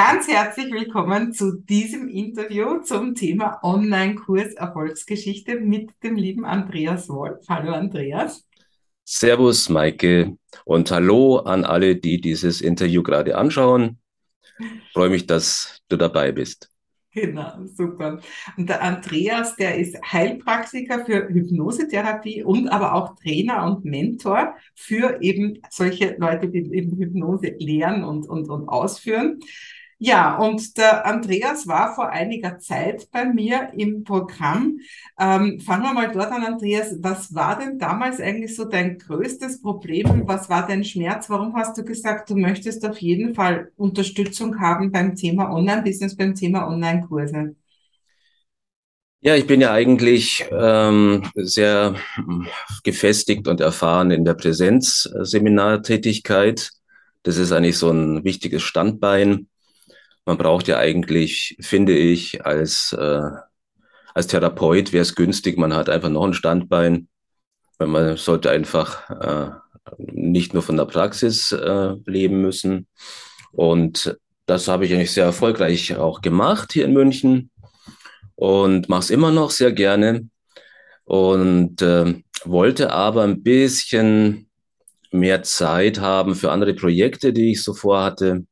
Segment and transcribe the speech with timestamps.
[0.00, 7.44] ganz herzlich willkommen zu diesem Interview zum Thema Online-Kurs Erfolgsgeschichte mit dem lieben Andreas Wolf.
[7.48, 8.46] Hallo Andreas.
[9.02, 13.98] Servus Maike und hallo an alle, die dieses Interview gerade anschauen.
[14.60, 16.70] Ich freue mich, dass du dabei bist.
[17.10, 18.20] Genau, super.
[18.56, 25.20] Und der Andreas, der ist Heilpraktiker für Hypnosetherapie und aber auch Trainer und Mentor für
[25.22, 29.40] eben solche Leute, die eben Hypnose lehren und, und, und ausführen.
[30.00, 34.78] Ja, und der Andreas war vor einiger Zeit bei mir im Programm.
[35.18, 36.94] Ähm, fangen wir mal dort an, Andreas.
[37.00, 40.22] Was war denn damals eigentlich so dein größtes Problem?
[40.26, 41.28] Was war dein Schmerz?
[41.28, 46.36] Warum hast du gesagt, du möchtest auf jeden Fall Unterstützung haben beim Thema Online-Business, beim
[46.36, 47.56] Thema Online-Kurse?
[49.20, 51.96] Ja, ich bin ja eigentlich ähm, sehr
[52.84, 56.70] gefestigt und erfahren in der Präsenzseminartätigkeit.
[57.24, 59.48] Das ist eigentlich so ein wichtiges Standbein
[60.28, 63.30] man braucht ja eigentlich, finde ich, als, äh,
[64.12, 67.08] als Therapeut wäre es günstig, man hat einfach noch ein Standbein,
[67.78, 69.50] weil man sollte einfach äh,
[69.96, 72.86] nicht nur von der Praxis äh, leben müssen.
[73.52, 77.50] Und das habe ich eigentlich sehr erfolgreich auch gemacht hier in München
[78.34, 80.28] und mache es immer noch sehr gerne
[81.06, 84.50] und äh, wollte aber ein bisschen
[85.10, 88.44] mehr Zeit haben für andere Projekte, die ich so vorhatte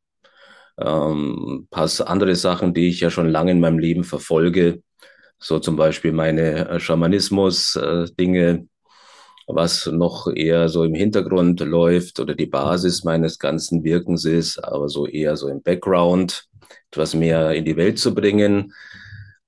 [0.79, 4.83] ähm, paar andere Sachen, die ich ja schon lange in meinem Leben verfolge,
[5.39, 8.65] so zum Beispiel meine äh, Schamanismus-Dinge, äh,
[9.47, 14.89] was noch eher so im Hintergrund läuft oder die Basis meines ganzen Wirkens ist, aber
[14.89, 16.47] so eher so im Background,
[16.91, 18.73] etwas mehr in die Welt zu bringen,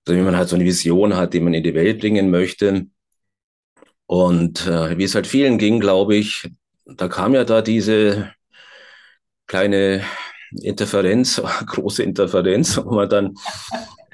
[0.07, 2.87] so wie man halt so eine Vision hat, die man in die Welt bringen möchte.
[4.07, 6.49] Und äh, wie es halt vielen ging, glaube ich,
[6.87, 8.33] da kam ja da diese
[9.47, 10.03] kleine
[10.63, 13.35] Interferenz, große Interferenz, wo man dann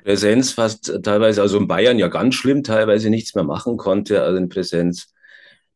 [0.05, 4.37] Präsenz fast teilweise, also in Bayern ja ganz schlimm, teilweise nichts mehr machen konnte, also
[4.37, 5.13] in Präsenz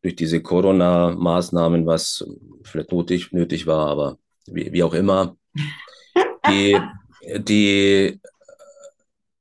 [0.01, 2.25] durch diese Corona-Maßnahmen, was
[2.63, 5.35] vielleicht nötig, nötig war, aber wie, wie auch immer.
[6.47, 6.77] Die,
[7.39, 8.19] die,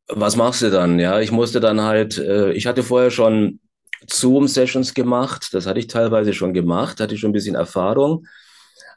[0.09, 0.98] was machst du dann?
[0.98, 3.60] Ja, ich musste dann halt, äh, ich hatte vorher schon
[4.09, 8.26] Zoom-Sessions gemacht, das hatte ich teilweise schon gemacht, hatte ich schon ein bisschen Erfahrung.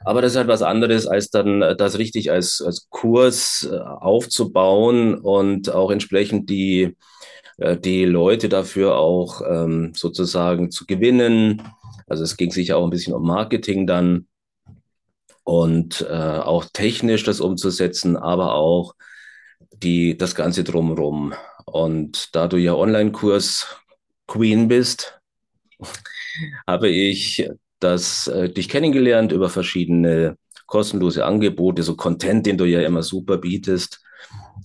[0.05, 3.77] Aber das ist halt was anderes, als dann äh, das richtig als, als Kurs äh,
[3.77, 6.95] aufzubauen und auch entsprechend die,
[7.57, 11.61] äh, die Leute dafür auch ähm, sozusagen zu gewinnen.
[12.07, 14.27] Also es ging sicher auch ein bisschen um Marketing dann
[15.43, 18.95] und äh, auch technisch das umzusetzen, aber auch
[19.73, 21.33] die, das Ganze drumherum.
[21.65, 23.77] Und da du ja Online-Kurs
[24.27, 25.19] Queen bist,
[26.67, 27.49] habe ich
[27.81, 33.37] das, äh, dich kennengelernt über verschiedene kostenlose Angebote, so Content, den du ja immer super
[33.37, 34.01] bietest.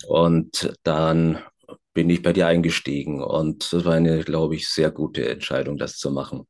[0.07, 1.39] Und dann
[1.95, 3.23] bin ich bei dir eingestiegen.
[3.23, 6.47] Und das war eine, glaube ich, sehr gute Entscheidung, das zu machen.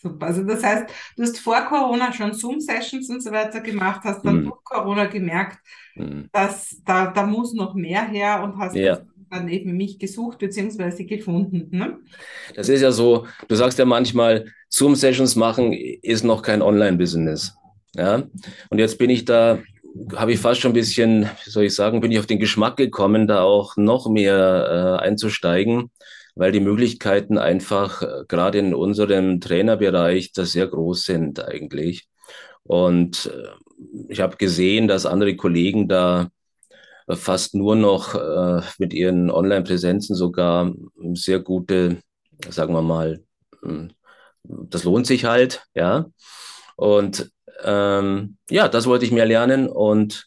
[0.00, 0.26] Super.
[0.26, 4.42] Also das heißt, du hast vor Corona schon Zoom-Sessions und so weiter gemacht, hast dann
[4.42, 4.44] mm.
[4.44, 5.58] durch Corona gemerkt,
[5.96, 6.24] mm.
[6.32, 8.98] dass da, da muss noch mehr her und hast ja.
[9.30, 11.04] Dann eben mich gesucht bzw.
[11.04, 11.68] gefunden.
[11.70, 11.98] Ne?
[12.54, 17.54] Das ist ja so, du sagst ja manchmal, Zoom-Sessions machen ist noch kein Online-Business.
[17.94, 18.24] Ja?
[18.70, 19.58] Und jetzt bin ich da,
[20.14, 22.76] habe ich fast schon ein bisschen, wie soll ich sagen, bin ich auf den Geschmack
[22.76, 25.90] gekommen, da auch noch mehr äh, einzusteigen,
[26.34, 32.08] weil die Möglichkeiten einfach äh, gerade in unserem Trainerbereich da sehr groß sind eigentlich.
[32.62, 33.48] Und äh,
[34.08, 36.30] ich habe gesehen, dass andere Kollegen da
[37.16, 40.72] fast nur noch äh, mit ihren Online-Präsenzen sogar
[41.14, 41.98] sehr gute,
[42.48, 43.24] sagen wir mal,
[43.62, 43.90] hm,
[44.44, 46.06] das lohnt sich halt, ja.
[46.76, 47.30] Und
[47.64, 50.26] ähm, ja, das wollte ich mehr lernen und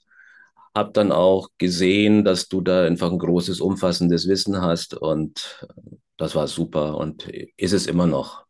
[0.76, 5.66] habe dann auch gesehen, dass du da einfach ein großes, umfassendes Wissen hast und
[6.18, 7.28] das war super und
[7.58, 8.46] ist es immer noch.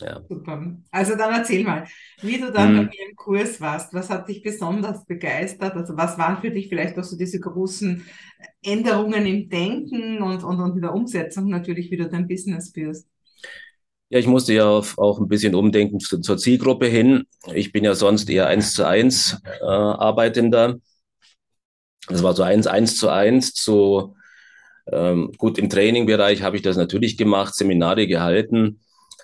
[0.00, 0.22] Ja.
[0.28, 0.76] Super.
[0.90, 1.86] Also dann erzähl mal,
[2.22, 2.76] wie du dann hm.
[2.76, 3.92] bei mir im Kurs warst.
[3.94, 5.74] Was hat dich besonders begeistert?
[5.74, 8.04] Also was waren für dich vielleicht auch so diese großen
[8.62, 13.08] Änderungen im Denken und, und, und in der Umsetzung natürlich, wie du dein Business führst?
[14.10, 17.24] Ja, ich musste ja auch ein bisschen umdenken zu, zur Zielgruppe hin.
[17.52, 20.78] Ich bin ja sonst eher eins zu eins äh, arbeitender.
[22.08, 24.16] Das war so eins, eins zu eins zu,
[24.90, 28.80] ähm, gut, im Trainingbereich habe ich das natürlich gemacht, Seminare gehalten,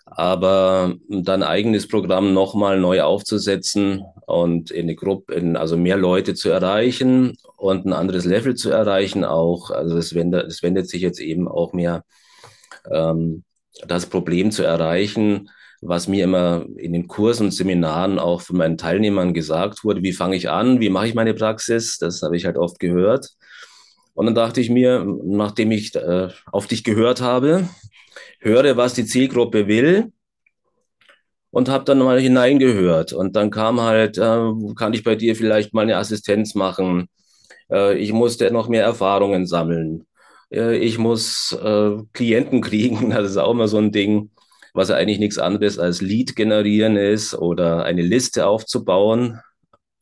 [0.06, 6.34] aber dann eigenes Programm nochmal neu aufzusetzen und in eine Gruppe, in, also mehr Leute
[6.34, 9.70] zu erreichen und ein anderes Level zu erreichen auch.
[9.70, 12.04] Also es wendet, es wendet sich jetzt eben auch mehr
[12.90, 13.44] ähm,
[13.86, 18.78] das Problem zu erreichen, was mir immer in den Kursen und Seminaren auch von meinen
[18.78, 22.46] Teilnehmern gesagt wurde, wie fange ich an, wie mache ich meine Praxis, das habe ich
[22.46, 23.30] halt oft gehört.
[24.14, 27.68] Und dann dachte ich mir, nachdem ich äh, auf dich gehört habe,
[28.44, 30.12] höre, was die Zielgruppe will
[31.50, 33.12] und habe dann mal hineingehört.
[33.12, 37.08] Und dann kam halt, äh, kann ich bei dir vielleicht mal eine Assistenz machen?
[37.70, 40.06] Äh, ich musste noch mehr Erfahrungen sammeln.
[40.52, 44.30] Äh, ich muss äh, Klienten kriegen, das ist auch immer so ein Ding
[44.74, 49.40] was ja eigentlich nichts anderes als Lead generieren ist oder eine Liste aufzubauen.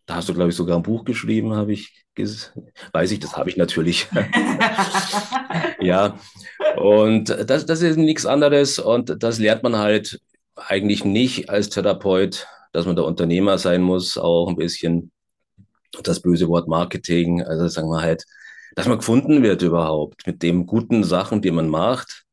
[0.06, 3.50] Da hast du, glaube ich, sogar ein Buch geschrieben, habe ich, weiß ich, das habe
[3.50, 4.08] ich natürlich.
[5.80, 6.18] ja,
[6.76, 10.20] und das, das ist nichts anderes und das lernt man halt
[10.54, 15.10] eigentlich nicht als Therapeut, dass man der Unternehmer sein muss, auch ein bisschen
[16.02, 18.24] das böse Wort Marketing, also sagen wir halt,
[18.74, 22.24] dass man gefunden wird überhaupt mit den guten Sachen, die man macht.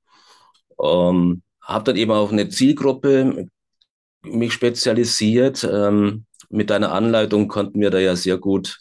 [0.77, 3.47] Um, habe dann eben auf eine Zielgruppe
[4.23, 5.67] mich spezialisiert.
[5.69, 8.79] Ähm, mit deiner Anleitung konnten wir da ja sehr gut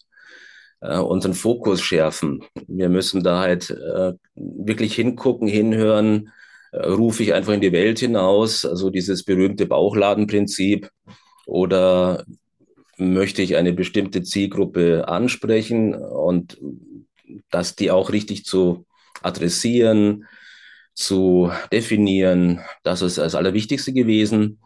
[0.81, 2.45] äh, unseren Fokus schärfen.
[2.67, 6.31] Wir müssen da halt äh, wirklich hingucken, hinhören.
[6.73, 10.91] Äh, rufe ich einfach in die Welt hinaus, also dieses berühmte Bauchladenprinzip,
[11.47, 12.25] oder
[12.99, 16.59] möchte ich eine bestimmte Zielgruppe ansprechen und
[17.51, 18.87] dass die auch richtig zu
[19.23, 20.27] adressieren,
[20.95, 22.61] zu definieren.
[22.83, 24.61] Das ist das Allerwichtigste gewesen.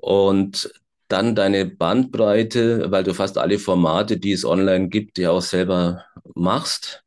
[0.00, 0.70] Und
[1.14, 6.04] dann deine Bandbreite, weil du fast alle Formate, die es online gibt, ja auch selber
[6.34, 7.04] machst.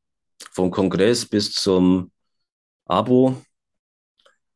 [0.54, 2.12] Vom Kongress bis zum
[2.86, 3.36] Abo.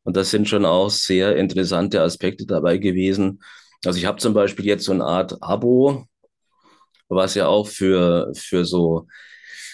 [0.04, 3.42] Und das sind schon auch sehr interessante Aspekte dabei gewesen.
[3.86, 6.06] Also ich habe zum Beispiel jetzt so eine Art Abo,
[7.10, 9.08] was ja auch für, für so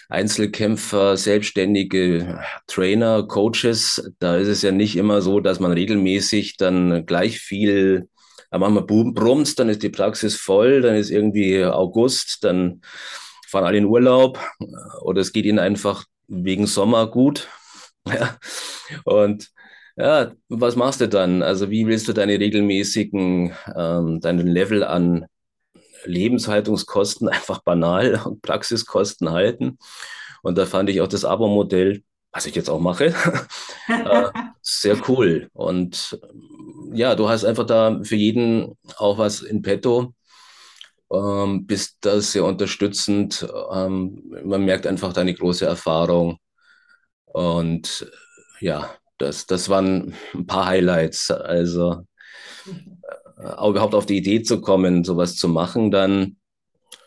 [0.10, 7.06] Einzelkämpfer, selbstständige Trainer, Coaches, da ist es ja nicht immer so, dass man regelmäßig dann
[7.06, 8.10] gleich viel,
[8.52, 12.82] manchmal brummt, dann ist die Praxis voll, dann ist irgendwie August, dann
[13.48, 14.40] fahren alle in Urlaub
[15.02, 17.48] oder es geht ihnen einfach wegen Sommer gut.
[18.10, 18.38] Ja.
[19.04, 19.50] Und
[19.98, 21.44] ja, was machst du dann?
[21.44, 25.26] Also wie willst du deine regelmäßigen, ähm, deinen Level an
[26.06, 29.78] Lebenshaltungskosten einfach banal und Praxiskosten halten.
[30.42, 33.14] Und da fand ich auch das Abo-Modell, was ich jetzt auch mache,
[33.88, 34.30] äh,
[34.62, 35.50] sehr cool.
[35.54, 36.20] Und
[36.94, 40.14] ja, du hast einfach da für jeden auch was in petto.
[41.12, 43.48] Ähm, bist da sehr unterstützend.
[43.74, 46.38] Ähm, man merkt einfach deine große Erfahrung.
[47.26, 48.12] Und
[48.60, 51.32] ja, das, das waren ein paar Highlights.
[51.32, 52.06] Also
[53.38, 56.38] auch überhaupt auf die Idee zu kommen, sowas zu machen, dann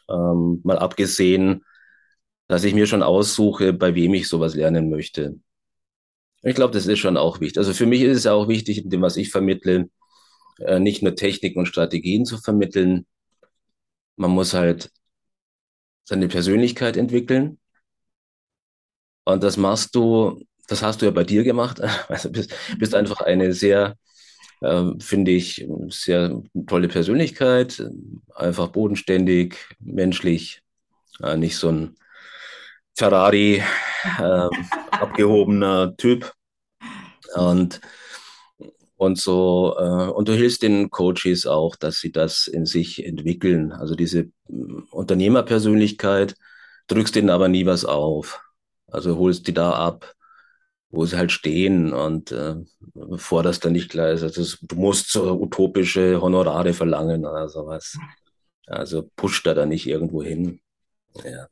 [0.08, 1.64] ähm, mal abgesehen,
[2.48, 5.38] dass ich mir schon aussuche, bei wem ich sowas lernen möchte.
[6.42, 7.58] Ich glaube, das ist schon auch wichtig.
[7.58, 9.90] Also für mich ist es ja auch wichtig, in dem, was ich vermittle,
[10.60, 13.06] äh, nicht nur Techniken und Strategien zu vermitteln.
[14.16, 14.90] Man muss halt
[16.04, 17.58] seine Persönlichkeit entwickeln.
[19.24, 21.80] Und das machst du, das hast du ja bei dir gemacht.
[22.08, 23.96] Also bist, bist einfach eine sehr
[24.60, 27.82] äh, finde ich sehr tolle Persönlichkeit,
[28.34, 30.62] einfach bodenständig, menschlich,
[31.22, 31.96] äh, nicht so ein
[32.96, 33.62] Ferrari
[34.18, 34.48] äh,
[35.00, 36.32] abgehobener Typ.
[37.34, 37.80] Und,
[38.96, 43.72] und so, äh, und du hilfst den Coaches auch, dass sie das in sich entwickeln.
[43.72, 46.36] Also diese mm, Unternehmerpersönlichkeit,
[46.88, 48.42] drückst denen aber nie was auf.
[48.88, 50.14] Also holst die da ab
[50.90, 52.56] wo sie halt stehen und äh,
[53.16, 57.96] forderst dann nicht gleich, also du musst so utopische Honorare verlangen oder sowas.
[58.66, 60.60] Also pusht da da nicht irgendwo hin.
[61.24, 61.48] Ja.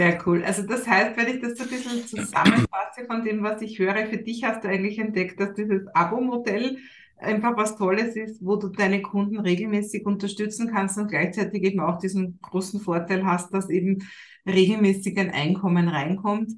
[0.00, 0.42] Sehr cool.
[0.44, 4.06] Also das heißt, wenn ich das so ein bisschen zusammenfasse von dem, was ich höre,
[4.06, 6.78] für dich hast du eigentlich entdeckt, dass dieses Abo-Modell
[7.18, 11.98] einfach was Tolles ist, wo du deine Kunden regelmäßig unterstützen kannst und gleichzeitig eben auch
[11.98, 13.98] diesen großen Vorteil hast, dass eben
[14.46, 16.52] regelmäßig ein Einkommen reinkommt.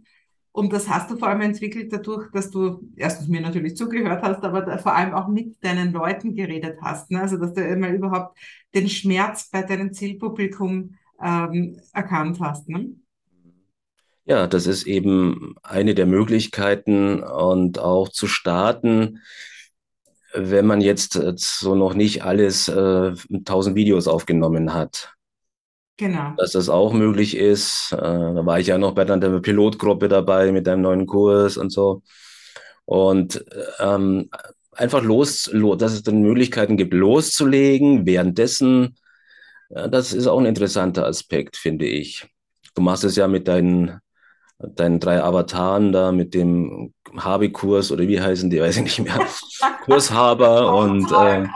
[0.52, 4.44] Und das hast du vor allem entwickelt dadurch, dass du erstens mir natürlich zugehört hast,
[4.44, 7.10] aber vor allem auch mit deinen Leuten geredet hast.
[7.10, 7.20] Ne?
[7.20, 8.38] Also dass du immer überhaupt
[8.72, 12.68] den Schmerz bei deinem Zielpublikum ähm, erkannt hast.
[12.68, 13.01] Ne?
[14.24, 19.20] Ja, das ist eben eine der Möglichkeiten und auch zu starten,
[20.32, 23.12] wenn man jetzt so noch nicht alles äh,
[23.44, 25.12] tausend Videos aufgenommen hat.
[25.96, 26.34] Genau.
[26.36, 27.92] Dass das auch möglich ist.
[27.92, 31.70] Äh, da war ich ja noch bei der Pilotgruppe dabei mit einem neuen Kurs und
[31.70, 32.02] so.
[32.84, 33.44] Und
[33.78, 34.30] ähm,
[34.72, 38.96] einfach los, los, dass es dann Möglichkeiten gibt, loszulegen, währenddessen,
[39.70, 42.26] ja, das ist auch ein interessanter Aspekt, finde ich.
[42.74, 44.00] Du machst es ja mit deinen
[44.74, 49.20] deinen drei Avataren da mit dem Habe-Kurs oder wie heißen die, weiß ich nicht mehr,
[49.84, 51.46] Kurshaber und äh,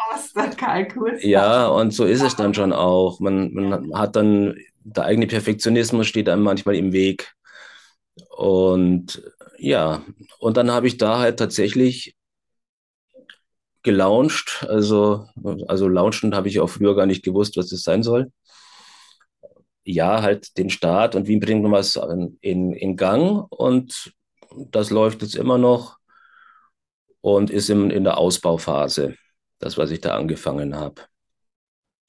[1.21, 3.21] ja, und so ist es dann schon auch.
[3.21, 7.33] Man, man hat dann, der eigene Perfektionismus steht einem manchmal im Weg.
[8.37, 9.23] Und
[9.59, 10.03] ja,
[10.39, 12.17] und dann habe ich da halt tatsächlich
[13.83, 14.67] gelauncht.
[14.69, 15.27] Also,
[15.69, 18.31] also launchen habe ich auch früher gar nicht gewusst, was das sein soll
[19.87, 21.97] ja, halt den Start und wie bringt man was
[22.41, 24.13] in, in Gang und
[24.71, 25.99] das läuft jetzt immer noch
[27.21, 29.17] und ist in, in der Ausbauphase,
[29.59, 31.03] das, was ich da angefangen habe.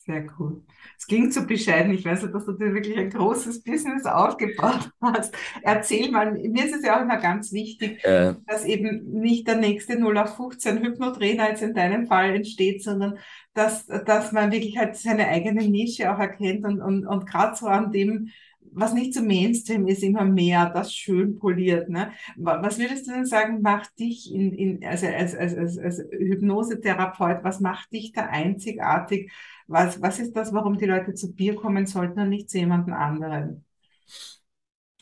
[0.08, 0.64] Sehr cool.
[0.98, 1.94] Es klingt so bescheiden.
[1.94, 5.36] Ich weiß ja, dass du dir wirklich ein großes Business aufgebaut hast.
[5.64, 9.58] Erzähl mal, mir ist es ja auch immer ganz wichtig, äh, dass eben nicht der
[9.58, 13.20] nächste 0 auf 15 Hypnotrainer jetzt in deinem Fall entsteht, sondern
[13.54, 17.68] dass, dass man wirklich halt seine eigene Nische auch erkennt und, und, und gerade so
[17.68, 18.30] an dem,
[18.80, 21.90] was nicht so Mainstream ist, immer mehr, das schön poliert.
[21.90, 22.12] Ne?
[22.36, 27.44] Was würdest du denn sagen, macht dich in, in, also als, als, als, als Hypnosetherapeut,
[27.44, 29.32] was macht dich da einzigartig?
[29.68, 32.94] Was, was ist das, warum die Leute zu dir kommen sollten und nicht zu jemandem
[32.94, 33.66] anderen?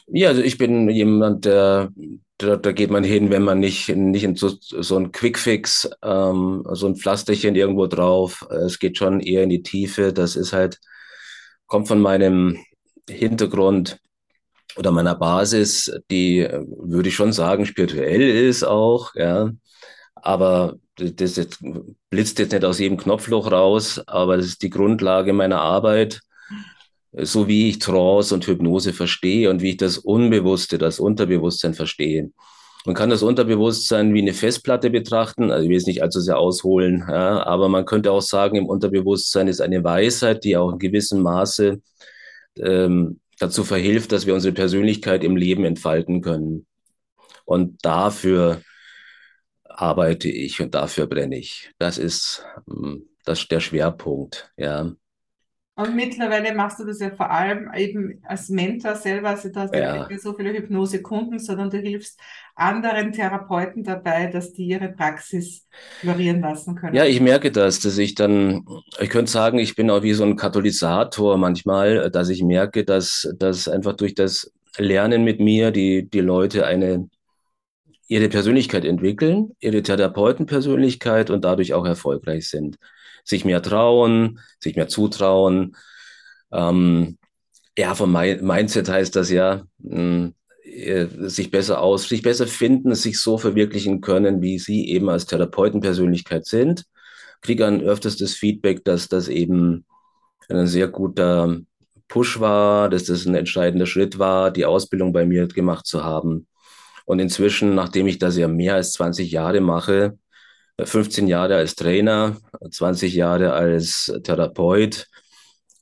[0.07, 1.91] Ja, also ich bin jemand, der,
[2.37, 6.63] da, da geht man hin, wenn man nicht, nicht in so, so ein Quickfix, ähm,
[6.71, 8.47] so ein Pflasterchen irgendwo drauf.
[8.49, 10.13] Es geht schon eher in die Tiefe.
[10.13, 10.79] Das ist halt,
[11.67, 12.57] kommt von meinem
[13.09, 13.99] Hintergrund
[14.77, 19.51] oder meiner Basis, die, würde ich schon sagen, spirituell ist auch, ja.
[20.15, 21.59] Aber das jetzt,
[22.09, 26.21] blitzt jetzt nicht aus jedem Knopfloch raus, aber das ist die Grundlage meiner Arbeit,
[27.11, 32.31] so wie ich Trance und Hypnose verstehe und wie ich das Unbewusste, das Unterbewusstsein verstehe.
[32.85, 36.37] Man kann das Unterbewusstsein wie eine Festplatte betrachten, also ich will es nicht allzu sehr
[36.37, 40.79] ausholen, ja, aber man könnte auch sagen, im Unterbewusstsein ist eine Weisheit, die auch in
[40.79, 41.81] gewissem Maße
[42.59, 46.65] ähm, dazu verhilft, dass wir unsere Persönlichkeit im Leben entfalten können.
[47.45, 48.61] Und dafür
[49.63, 51.71] arbeite ich und dafür brenne ich.
[51.77, 54.91] Das ist hm, das der Schwerpunkt, ja.
[55.77, 59.75] Und mittlerweile machst du das ja vor allem eben als Mentor selber, also du hast
[59.75, 62.17] ja nicht so viele Hypnosekunden, sondern du hilfst
[62.55, 65.67] anderen Therapeuten dabei, dass die ihre Praxis
[65.99, 66.95] florieren lassen können.
[66.95, 68.65] Ja, ich merke das, dass ich dann,
[69.01, 73.29] ich könnte sagen, ich bin auch wie so ein Katalysator manchmal, dass ich merke, dass,
[73.37, 77.09] dass einfach durch das Lernen mit mir die, die Leute eine,
[78.07, 82.77] ihre Persönlichkeit entwickeln, ihre Therapeutenpersönlichkeit und dadurch auch erfolgreich sind
[83.25, 85.75] sich mehr trauen, sich mehr zutrauen.
[86.53, 87.17] Ähm,
[87.77, 92.95] ja, vom Mindset heißt das ja, mh, hm, äh, sich besser aus, sich besser finden,
[92.95, 96.85] sich so verwirklichen können, wie sie eben als Therapeutenpersönlichkeit sind.
[97.41, 99.85] Kriege dann öfters das Feedback, dass das eben
[100.49, 101.59] ein sehr guter
[102.07, 106.47] Push war, dass das ein entscheidender Schritt war, die Ausbildung bei mir gemacht zu haben.
[107.05, 110.17] Und inzwischen, nachdem ich das ja mehr als 20 Jahre mache,
[110.81, 112.37] 15 Jahre als Trainer,
[112.69, 115.07] 20 Jahre als Therapeut.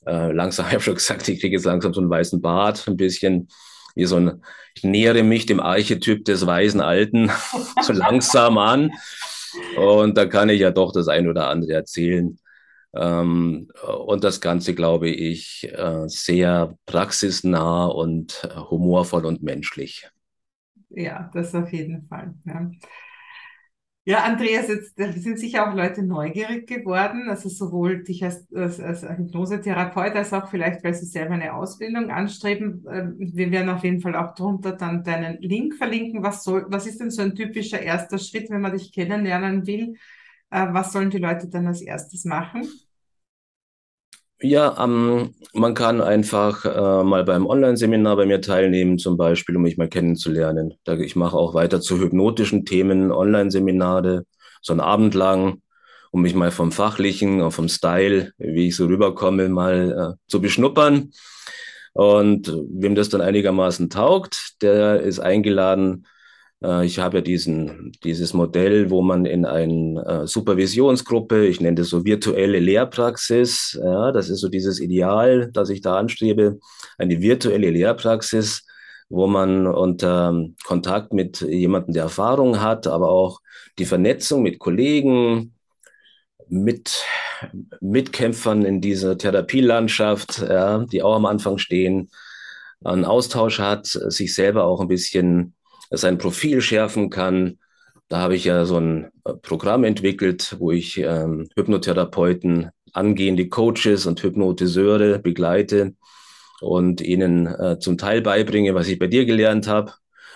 [0.06, 2.96] Äh, langsam, ich habe schon gesagt, ich kriege jetzt langsam so einen weißen Bart, ein
[2.96, 3.48] bisschen
[3.94, 4.42] wie so ein,
[4.74, 7.30] ich nähere mich dem Archetyp des weisen Alten
[7.82, 8.92] so langsam an.
[9.76, 12.38] Und da kann ich ja doch das ein oder andere erzählen.
[12.94, 13.70] Ähm,
[14.06, 20.08] und das Ganze, glaube ich, äh, sehr praxisnah und humorvoll und menschlich.
[20.90, 22.34] Ja, das auf jeden Fall.
[22.44, 22.70] Ja.
[24.06, 29.02] Ja, Andreas, jetzt sind sicher auch Leute neugierig geworden, also sowohl dich als, als, als
[29.02, 32.84] Hypnosetherapeut als auch vielleicht, weil sie selber eine Ausbildung anstreben.
[32.90, 36.22] Ähm, wir werden auf jeden Fall auch drunter dann deinen Link verlinken.
[36.22, 39.94] Was soll, was ist denn so ein typischer erster Schritt, wenn man dich kennenlernen will?
[40.50, 42.68] Äh, was sollen die Leute dann als erstes machen?
[44.40, 49.62] Ja, ähm, man kann einfach äh, mal beim Online-Seminar bei mir teilnehmen, zum Beispiel, um
[49.62, 50.74] mich mal kennenzulernen.
[50.98, 54.24] Ich mache auch weiter zu hypnotischen Themen Online-Seminare,
[54.60, 55.62] so einen Abend lang,
[56.10, 60.40] um mich mal vom Fachlichen und vom Style, wie ich so rüberkomme, mal äh, zu
[60.40, 61.12] beschnuppern.
[61.92, 66.13] Und wem das dann einigermaßen taugt, der ist eingeladen, äh,
[66.82, 71.88] ich habe ja diesen, dieses Modell, wo man in eine äh, Supervisionsgruppe, ich nenne das
[71.88, 76.58] so virtuelle Lehrpraxis, ja, das ist so dieses Ideal, das ich da anstrebe,
[76.96, 78.64] eine virtuelle Lehrpraxis,
[79.10, 83.40] wo man unter ähm, Kontakt mit jemandem, der Erfahrung hat, aber auch
[83.78, 85.54] die Vernetzung mit Kollegen,
[86.48, 87.04] mit
[87.80, 92.10] Mitkämpfern in dieser Therapielandschaft, ja, die auch am Anfang stehen,
[92.84, 95.54] einen Austausch hat, sich selber auch ein bisschen
[95.96, 97.58] sein Profil schärfen kann.
[98.08, 104.06] Da habe ich ja so ein äh, Programm entwickelt, wo ich ähm, Hypnotherapeuten, angehende Coaches
[104.06, 105.94] und Hypnotiseure begleite
[106.60, 109.92] und ihnen äh, zum Teil beibringe, was ich bei dir gelernt habe,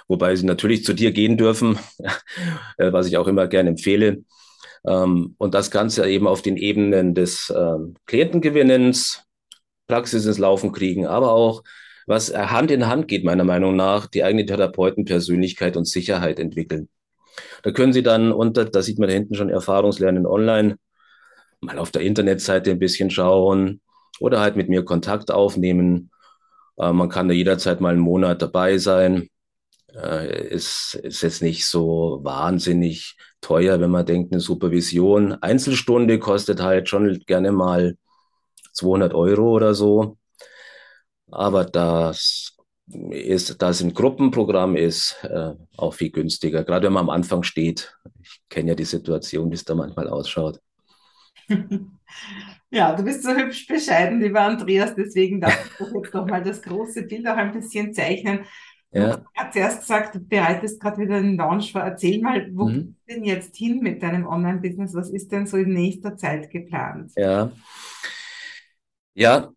[0.08, 1.78] wobei sie natürlich zu dir gehen dürfen,
[2.78, 4.24] äh, was ich auch immer gerne empfehle.
[4.86, 9.24] Ähm, und das Ganze eben auf den Ebenen des ähm, Klientengewinnens,
[9.86, 11.62] Praxis ins Laufen kriegen, aber auch,
[12.08, 16.88] was Hand in Hand geht, meiner Meinung nach, die eigene Therapeutenpersönlichkeit und Sicherheit entwickeln.
[17.62, 20.76] Da können Sie dann unter, da sieht man da hinten schon Erfahrungslernen online,
[21.60, 23.80] mal auf der Internetseite ein bisschen schauen
[24.20, 26.10] oder halt mit mir Kontakt aufnehmen.
[26.78, 29.28] Äh, man kann da jederzeit mal einen Monat dabei sein.
[29.94, 35.34] Äh, ist, ist jetzt nicht so wahnsinnig teuer, wenn man denkt, eine Supervision.
[35.34, 37.96] Einzelstunde kostet halt schon gerne mal
[38.72, 40.17] 200 Euro oder so.
[41.30, 42.56] Aber das
[43.10, 46.64] ist, das ein Gruppenprogramm ist, äh, auch viel günstiger.
[46.64, 47.96] Gerade wenn man am Anfang steht.
[48.22, 50.60] Ich kenne ja die Situation, wie es da manchmal ausschaut.
[52.70, 56.60] Ja, du bist so hübsch bescheiden, lieber Andreas, deswegen darf ich jetzt noch mal das
[56.60, 58.40] große Bild auch ein bisschen zeichnen.
[58.92, 59.22] Du ja.
[59.34, 61.82] hast zuerst gesagt, du bereitest gerade wieder einen Launch vor.
[61.82, 62.74] Erzähl mal, wo mhm.
[62.74, 64.94] geht's denn jetzt hin mit deinem Online-Business?
[64.94, 67.12] Was ist denn so in nächster Zeit geplant?
[67.16, 67.50] Ja.
[69.14, 69.50] Ja,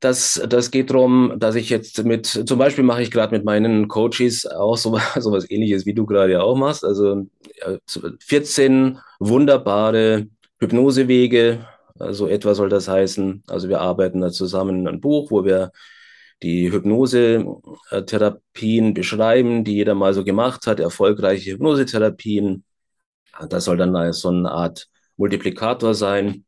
[0.00, 3.88] das, das geht darum, dass ich jetzt mit, zum Beispiel mache ich gerade mit meinen
[3.88, 6.84] Coaches auch so, so was ähnliches, wie du gerade ja auch machst.
[6.84, 7.26] Also
[8.20, 10.26] 14 wunderbare
[10.58, 11.66] Hypnosewege,
[12.10, 13.42] so etwa soll das heißen.
[13.46, 15.70] Also wir arbeiten da zusammen ein Buch, wo wir
[16.42, 22.64] die Hypnosetherapien beschreiben, die jeder mal so gemacht hat, erfolgreiche Hypnosetherapien.
[23.48, 26.44] Das soll dann so eine Art Multiplikator sein.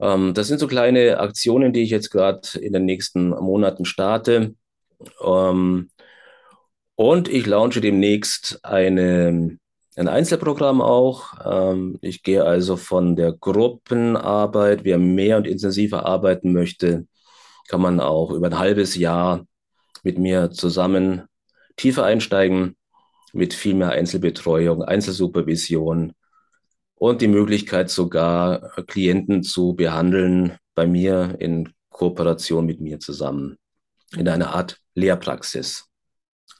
[0.00, 4.54] Ähm, das sind so kleine Aktionen, die ich jetzt gerade in den nächsten Monaten starte.
[5.24, 5.90] Ähm,
[6.96, 9.58] und ich launche demnächst eine,
[9.96, 11.34] ein Einzelprogramm auch.
[11.44, 17.06] Ähm, ich gehe also von der Gruppenarbeit, wer mehr und intensiver arbeiten möchte,
[17.68, 19.46] kann man auch über ein halbes Jahr
[20.02, 21.22] mit mir zusammen
[21.76, 22.76] tiefer einsteigen,
[23.32, 26.14] mit viel mehr Einzelbetreuung, Einzelsupervision
[26.98, 33.56] und die Möglichkeit sogar Klienten zu behandeln bei mir in Kooperation mit mir zusammen
[34.16, 35.86] in einer Art Lehrpraxis.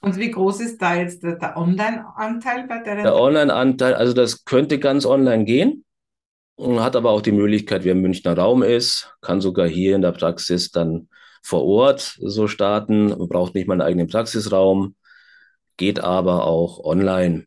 [0.01, 3.03] Und wie groß ist da jetzt der, Online-Anteil bei der?
[3.03, 5.83] Der Online-Anteil, also das könnte ganz online gehen,
[6.57, 10.13] hat aber auch die Möglichkeit, wer im Münchner Raum ist, kann sogar hier in der
[10.13, 11.09] Praxis dann
[11.41, 14.95] vor Ort so starten, braucht nicht mal einen eigenen Praxisraum,
[15.75, 17.45] geht aber auch online.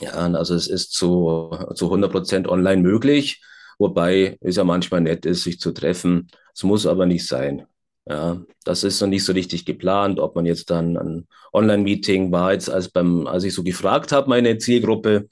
[0.00, 3.42] Ja, also es ist zu, zu 100 Prozent online möglich,
[3.78, 6.28] wobei es ja manchmal nett ist, sich zu treffen.
[6.52, 7.66] Es muss aber nicht sein.
[8.06, 12.52] Ja, das ist noch nicht so richtig geplant, ob man jetzt dann ein Online-Meeting war
[12.52, 15.28] jetzt, als beim, als ich so gefragt habe, meine Zielgruppe,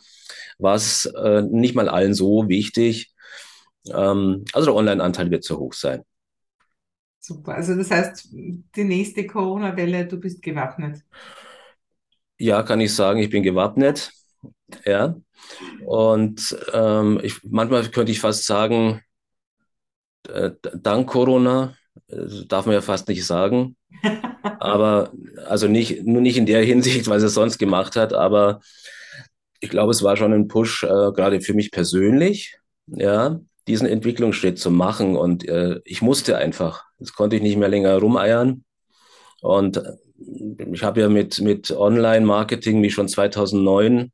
[0.58, 3.12] war es äh, nicht mal allen so wichtig.
[3.92, 6.04] Ähm, also der Online-Anteil wird zu hoch sein.
[7.20, 7.54] Super.
[7.54, 11.04] Also das heißt, die nächste Corona-Welle, du bist gewappnet.
[12.38, 14.12] Ja, kann ich sagen, ich bin gewappnet.
[14.84, 15.16] Ja.
[15.84, 19.02] Und ähm, ich, manchmal könnte ich fast sagen,
[20.28, 21.74] äh, dank Corona,
[22.08, 23.76] äh, darf man ja fast nicht sagen.
[24.58, 25.12] aber,
[25.46, 28.60] also nicht, nur nicht in der Hinsicht, was er sonst gemacht hat, aber
[29.60, 34.58] ich glaube, es war schon ein Push, äh, gerade für mich persönlich, ja, diesen Entwicklungsschritt
[34.58, 35.16] zu machen.
[35.16, 36.84] Und äh, ich musste einfach.
[36.98, 38.64] Jetzt konnte ich nicht mehr länger rumeiern.
[39.40, 39.92] Und äh,
[40.72, 44.10] ich habe ja mit, mit Online-Marketing mich schon 2009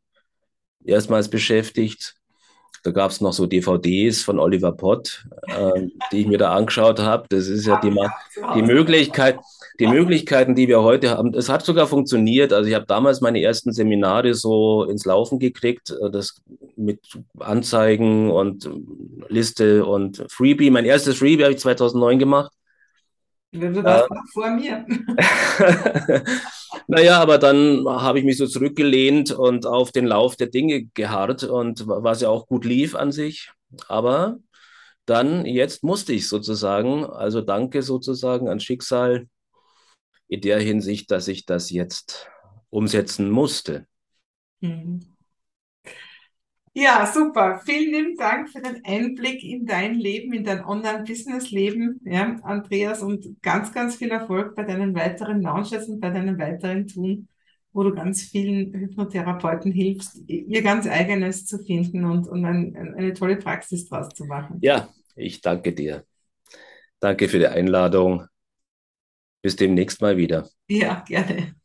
[0.88, 2.14] erstmals beschäftigt.
[2.84, 7.00] Da gab es noch so DVDs von Oliver Pott, äh, die ich mir da angeschaut
[7.00, 7.26] habe.
[7.28, 7.94] Das ist ja die,
[8.54, 9.38] die Möglichkeit,
[9.80, 11.34] die Möglichkeiten, die wir heute haben.
[11.34, 12.52] Es hat sogar funktioniert.
[12.52, 16.40] Also ich habe damals meine ersten Seminare so ins Laufen gekriegt, äh, das
[16.76, 17.00] mit
[17.40, 18.70] Anzeigen und
[19.28, 20.70] Liste und Freebie.
[20.70, 22.52] Mein erstes Freebie habe ich 2009 gemacht.
[23.50, 24.84] Du warst äh, noch vor mir.
[26.86, 31.44] naja, aber dann habe ich mich so zurückgelehnt und auf den Lauf der Dinge geharrt
[31.44, 33.50] und was ja auch gut lief an sich.
[33.88, 34.38] Aber
[35.06, 39.26] dann, jetzt musste ich sozusagen, also danke sozusagen an Schicksal
[40.28, 42.28] in der Hinsicht, dass ich das jetzt
[42.68, 43.86] umsetzen musste.
[44.60, 45.17] Mhm.
[46.80, 47.60] Ja, super.
[47.66, 53.42] Vielen lieben Dank für den Einblick in dein Leben, in dein Online-Business-Leben, ja, Andreas, und
[53.42, 57.26] ganz, ganz viel Erfolg bei deinen weiteren Launches und bei deinen weiteren Tun,
[57.72, 63.12] wo du ganz vielen Hypnotherapeuten hilfst, ihr ganz eigenes zu finden und, und ein, eine
[63.12, 64.58] tolle Praxis draus zu machen.
[64.60, 66.04] Ja, ich danke dir.
[67.00, 68.24] Danke für die Einladung.
[69.42, 70.48] Bis demnächst mal wieder.
[70.68, 71.57] Ja, gerne.